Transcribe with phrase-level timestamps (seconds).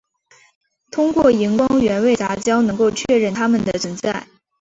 [0.89, 4.25] 通过荧光原位杂交能够确认它们的存在。